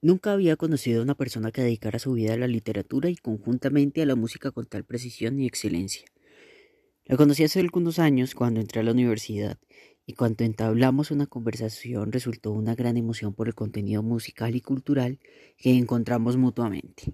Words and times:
Nunca 0.00 0.32
había 0.32 0.54
conocido 0.54 1.00
a 1.00 1.02
una 1.02 1.16
persona 1.16 1.50
que 1.50 1.62
dedicara 1.62 1.98
su 1.98 2.12
vida 2.12 2.34
a 2.34 2.36
la 2.36 2.46
literatura 2.46 3.10
y 3.10 3.16
conjuntamente 3.16 4.00
a 4.00 4.06
la 4.06 4.14
música 4.14 4.52
con 4.52 4.66
tal 4.66 4.84
precisión 4.84 5.40
y 5.40 5.46
excelencia. 5.46 6.06
La 7.04 7.16
conocí 7.16 7.42
hace 7.42 7.58
algunos 7.58 7.98
años 7.98 8.36
cuando 8.36 8.60
entré 8.60 8.80
a 8.80 8.84
la 8.84 8.92
universidad 8.92 9.58
y 10.06 10.12
cuando 10.12 10.44
entablamos 10.44 11.10
una 11.10 11.26
conversación 11.26 12.12
resultó 12.12 12.52
una 12.52 12.76
gran 12.76 12.96
emoción 12.96 13.34
por 13.34 13.48
el 13.48 13.56
contenido 13.56 14.04
musical 14.04 14.54
y 14.54 14.60
cultural 14.60 15.18
que 15.56 15.76
encontramos 15.76 16.36
mutuamente. 16.36 17.12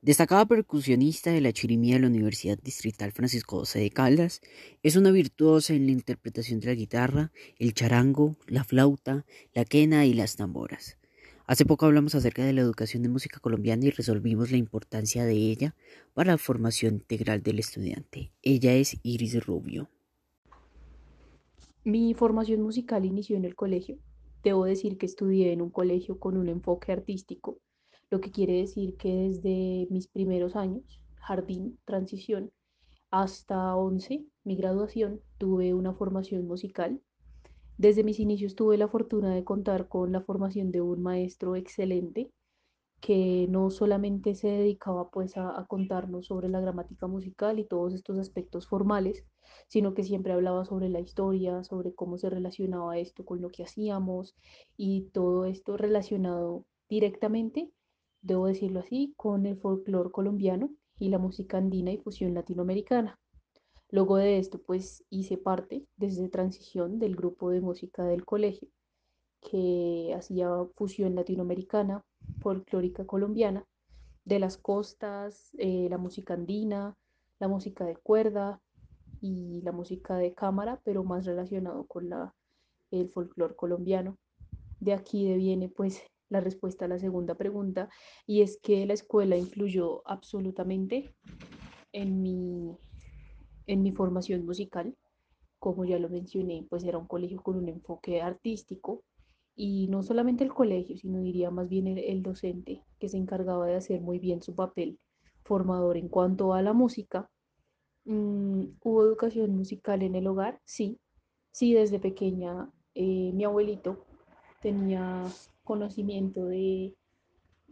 Destacada 0.00 0.46
percusionista 0.46 1.30
de 1.30 1.42
la 1.42 1.52
chirimía 1.52 1.96
de 1.96 2.00
la 2.00 2.06
Universidad 2.06 2.58
Distrital 2.58 3.12
Francisco 3.12 3.58
José 3.58 3.80
de 3.80 3.90
Caldas, 3.90 4.40
es 4.82 4.96
una 4.96 5.10
virtuosa 5.10 5.74
en 5.74 5.86
la 5.86 5.92
interpretación 5.92 6.60
de 6.60 6.68
la 6.68 6.74
guitarra, 6.74 7.32
el 7.58 7.74
charango, 7.74 8.36
la 8.46 8.64
flauta, 8.64 9.26
la 9.52 9.64
quena 9.66 10.06
y 10.06 10.14
las 10.14 10.36
tamboras. 10.36 10.96
Hace 11.46 11.66
poco 11.66 11.84
hablamos 11.84 12.14
acerca 12.14 12.42
de 12.42 12.54
la 12.54 12.62
educación 12.62 13.02
de 13.02 13.10
música 13.10 13.38
colombiana 13.38 13.84
y 13.84 13.90
resolvimos 13.90 14.50
la 14.50 14.56
importancia 14.56 15.26
de 15.26 15.34
ella 15.34 15.74
para 16.14 16.32
la 16.32 16.38
formación 16.38 16.94
integral 16.94 17.42
del 17.42 17.58
estudiante. 17.58 18.32
Ella 18.40 18.72
es 18.72 18.98
Iris 19.02 19.44
Rubio. 19.44 19.90
Mi 21.84 22.14
formación 22.14 22.62
musical 22.62 23.04
inició 23.04 23.36
en 23.36 23.44
el 23.44 23.54
colegio. 23.54 23.98
Debo 24.42 24.64
decir 24.64 24.96
que 24.96 25.04
estudié 25.04 25.52
en 25.52 25.60
un 25.60 25.68
colegio 25.68 26.18
con 26.18 26.38
un 26.38 26.48
enfoque 26.48 26.92
artístico, 26.92 27.58
lo 28.08 28.22
que 28.22 28.30
quiere 28.30 28.54
decir 28.54 28.96
que 28.96 29.14
desde 29.14 29.86
mis 29.90 30.08
primeros 30.08 30.56
años, 30.56 31.02
jardín, 31.16 31.78
transición, 31.84 32.52
hasta 33.10 33.76
11, 33.76 34.24
mi 34.44 34.56
graduación, 34.56 35.20
tuve 35.36 35.74
una 35.74 35.92
formación 35.92 36.46
musical 36.46 37.02
desde 37.76 38.04
mis 38.04 38.20
inicios 38.20 38.54
tuve 38.54 38.78
la 38.78 38.88
fortuna 38.88 39.34
de 39.34 39.44
contar 39.44 39.88
con 39.88 40.12
la 40.12 40.20
formación 40.20 40.70
de 40.70 40.80
un 40.80 41.02
maestro 41.02 41.56
excelente 41.56 42.30
que 43.00 43.46
no 43.50 43.70
solamente 43.70 44.34
se 44.34 44.48
dedicaba 44.48 45.10
pues 45.10 45.36
a, 45.36 45.58
a, 45.60 45.66
contarnos 45.66 46.26
sobre 46.26 46.48
la 46.48 46.60
gramática 46.60 47.06
musical 47.06 47.58
y 47.58 47.66
todos 47.66 47.92
estos 47.92 48.18
aspectos 48.18 48.66
formales, 48.66 49.26
sino 49.68 49.92
que 49.92 50.04
siempre 50.04 50.32
hablaba 50.32 50.64
sobre 50.64 50.88
la 50.88 51.00
historia, 51.00 51.62
sobre 51.64 51.94
cómo 51.94 52.16
se 52.16 52.30
relacionaba 52.30 52.96
esto 52.98 53.24
con 53.26 53.42
lo 53.42 53.50
que 53.50 53.62
hacíamos 53.62 54.34
y 54.76 55.10
todo 55.12 55.44
esto 55.44 55.76
relacionado 55.76 56.64
directamente, 56.88 57.70
debo 58.22 58.46
decirlo 58.46 58.80
así, 58.80 59.12
con 59.18 59.44
el 59.44 59.58
folclore 59.58 60.10
colombiano 60.10 60.70
y 60.98 61.10
la 61.10 61.18
música 61.18 61.58
andina 61.58 61.92
y 61.92 61.98
fusión 61.98 62.32
latinoamericana. 62.34 63.18
Luego 63.94 64.16
de 64.16 64.38
esto, 64.38 64.60
pues 64.60 65.04
hice 65.08 65.38
parte 65.38 65.86
desde 65.96 66.28
transición 66.28 66.98
del 66.98 67.14
grupo 67.14 67.50
de 67.50 67.60
música 67.60 68.04
del 68.04 68.24
colegio, 68.24 68.68
que 69.40 70.12
hacía 70.16 70.48
fusión 70.74 71.14
latinoamericana, 71.14 72.04
folclórica 72.40 73.06
colombiana, 73.06 73.64
de 74.24 74.40
las 74.40 74.58
costas, 74.58 75.54
eh, 75.58 75.86
la 75.88 75.96
música 75.96 76.34
andina, 76.34 76.96
la 77.38 77.46
música 77.46 77.84
de 77.84 77.94
cuerda 77.94 78.60
y 79.20 79.62
la 79.62 79.70
música 79.70 80.16
de 80.16 80.34
cámara, 80.34 80.80
pero 80.82 81.04
más 81.04 81.24
relacionado 81.24 81.86
con 81.86 82.08
la, 82.08 82.34
el 82.90 83.08
folclore 83.10 83.54
colombiano. 83.54 84.18
De 84.80 84.92
aquí 84.92 85.32
viene 85.36 85.68
pues 85.68 86.02
la 86.30 86.40
respuesta 86.40 86.86
a 86.86 86.88
la 86.88 86.98
segunda 86.98 87.36
pregunta 87.36 87.88
y 88.26 88.42
es 88.42 88.58
que 88.60 88.86
la 88.86 88.94
escuela 88.94 89.36
influyó 89.36 90.02
absolutamente 90.04 91.14
en 91.92 92.20
mi 92.20 92.76
en 93.66 93.82
mi 93.82 93.92
formación 93.92 94.44
musical. 94.44 94.96
Como 95.58 95.84
ya 95.84 95.98
lo 95.98 96.08
mencioné, 96.08 96.66
pues 96.68 96.84
era 96.84 96.98
un 96.98 97.06
colegio 97.06 97.42
con 97.42 97.56
un 97.56 97.68
enfoque 97.68 98.20
artístico 98.20 99.02
y 99.56 99.88
no 99.88 100.02
solamente 100.02 100.44
el 100.44 100.52
colegio, 100.52 100.96
sino 100.96 101.20
diría 101.20 101.50
más 101.50 101.68
bien 101.68 101.86
el, 101.86 102.22
docente 102.22 102.82
que 102.98 103.08
se 103.08 103.16
encargaba 103.16 103.66
de 103.66 103.76
hacer 103.76 104.00
muy 104.00 104.18
bien 104.18 104.42
su 104.42 104.54
papel 104.54 104.98
formador 105.44 105.96
en 105.96 106.08
cuanto 106.08 106.54
a 106.54 106.62
la 106.62 106.72
música. 106.72 107.30
Mm, 108.04 108.64
¿Hubo 108.82 109.02
educación 109.02 109.56
musical 109.56 110.02
en 110.02 110.14
el 110.16 110.26
hogar? 110.26 110.60
Sí, 110.64 110.98
sí, 111.52 111.72
desde 111.72 111.98
pequeña 111.98 112.70
eh, 112.94 113.32
mi 113.32 113.44
abuelito 113.44 114.04
tenía 114.60 115.24
conocimiento 115.62 116.46
de, 116.46 116.94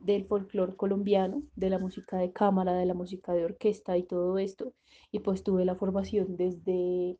del 0.04 0.26
folclore 0.26 0.76
colombiano, 0.76 1.42
de 1.56 1.70
la 1.70 1.78
música 1.78 2.18
de 2.18 2.32
cámara, 2.32 2.74
de 2.74 2.86
la 2.86 2.94
música 2.94 3.32
de 3.32 3.44
orquesta 3.44 3.96
y 3.96 4.02
todo 4.02 4.38
esto. 4.38 4.72
Y 5.10 5.20
pues 5.20 5.42
tuve 5.42 5.64
la 5.64 5.76
formación 5.76 6.36
desde 6.36 7.18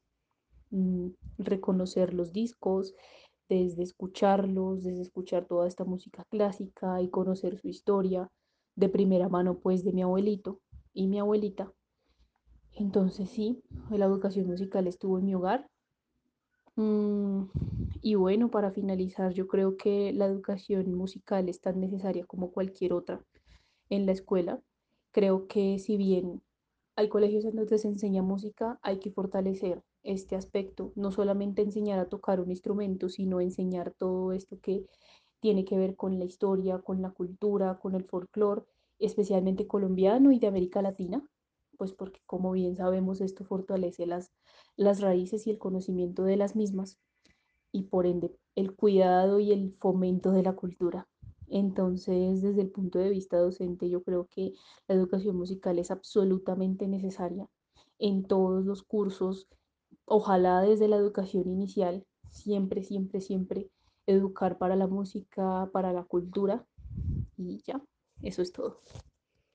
mm, 0.71 1.09
reconocer 1.39 2.15
los 2.15 2.33
discos, 2.33 2.95
desde 3.49 3.83
escucharlos, 3.83 4.83
desde 4.83 5.03
escuchar 5.03 5.47
toda 5.47 5.69
esta 5.69 5.85
música 5.85 6.25
clásica 6.31 7.01
y 7.03 7.11
conocer 7.11 7.59
su 7.59 7.69
historia 7.69 8.31
de 8.75 8.89
primera 8.89 9.29
mano 9.29 9.59
pues 9.59 9.85
de 9.85 9.93
mi 9.93 10.03
abuelito 10.03 10.61
y 10.95 11.07
mi 11.07 11.19
abuelita. 11.19 11.73
Entonces 12.75 13.29
sí, 13.31 13.63
la 13.91 14.07
educación 14.07 14.47
musical 14.47 14.87
estuvo 14.87 15.19
en 15.19 15.27
mi 15.27 15.35
hogar. 15.35 15.69
Mm, 16.77 17.32
y 18.03 18.17
bueno, 18.17 18.51
para 18.51 18.73
finalizar, 18.73 19.33
yo 19.33 19.47
creo 19.47 19.77
que 19.77 20.13
la 20.13 20.27
educación 20.27 20.93
musical 20.95 21.49
es 21.49 21.61
tan 21.61 21.81
necesaria 21.81 22.25
como 22.27 22.51
cualquier 22.51 22.93
otra 22.93 23.21
en 23.91 24.07
la 24.07 24.13
escuela. 24.13 24.61
Creo 25.13 25.47
que 25.47 25.79
si 25.79 25.97
bien 25.97 26.43
hay 26.97 27.09
colegios 27.09 27.45
en 27.45 27.57
donde 27.57 27.79
se 27.79 27.89
enseña 27.89 28.23
música, 28.23 28.79
hay 28.83 28.99
que 28.99 29.11
fortalecer 29.11 29.83
este 30.03 30.37
aspecto, 30.37 30.93
no 30.97 31.13
solamente 31.13 31.63
enseñar 31.63 31.99
a 31.99 32.09
tocar 32.09 32.41
un 32.41 32.51
instrumento, 32.51 33.09
sino 33.09 33.41
enseñar 33.41 33.93
todo 33.93 34.33
esto 34.33 34.59
que 34.61 34.85
tiene 35.41 35.65
que 35.65 35.79
ver 35.79 35.97
con 35.97 36.19
la 36.19 36.25
historia, 36.25 36.79
con 36.79 37.03
la 37.03 37.11
cultura, 37.11 37.79
con 37.79 37.95
el 37.95 38.05
folclore, 38.05 38.63
especialmente 38.99 39.67
colombiano 39.67 40.33
y 40.33 40.39
de 40.39 40.47
América 40.49 40.83
Latina, 40.83 41.25
pues 41.79 41.93
porque 41.93 42.21
como 42.27 42.53
bien 42.53 42.77
sabemos 42.77 43.21
esto 43.21 43.45
fortalece 43.45 44.07
las, 44.07 44.33
las 44.77 45.01
raíces 45.01 45.47
y 45.47 45.51
el 45.51 45.59
conocimiento 45.59 46.25
de 46.25 46.37
las 46.37 46.57
mismas 46.57 46.99
y 47.73 47.85
por 47.85 48.07
ende 48.07 48.31
el 48.55 48.75
cuidado 48.75 49.41
y 49.41 49.51
el 49.51 49.75
fomento 49.81 50.31
de 50.31 50.43
la 50.43 50.55
cultura. 50.55 51.09
Entonces, 51.49 52.41
desde 52.41 52.63
el 52.63 52.71
punto 52.71 52.99
de 52.99 53.11
vista 53.11 53.39
docente, 53.39 53.89
yo 53.91 54.03
creo 54.03 54.27
que 54.31 54.53
la 54.89 54.95
educación 54.95 55.37
musical 55.37 55.79
es 55.79 55.91
absolutamente 55.91 56.87
necesaria 56.87 57.49
en 57.99 58.25
todos 58.25 58.65
los 58.65 58.83
cursos, 58.83 59.49
ojalá 60.05 60.61
desde 60.63 60.89
la 60.89 60.97
educación 60.97 61.49
inicial, 61.49 62.07
siempre, 62.31 62.83
siempre, 62.83 63.21
siempre 63.21 63.71
educar 64.07 64.59
para 64.59 64.77
la 64.77 64.87
música, 64.87 65.69
para 65.73 65.93
la 65.93 66.05
cultura 66.05 66.67
y 67.37 67.63
ya, 67.67 67.83
eso 68.23 68.43
es 68.43 68.53
todo. 68.53 68.81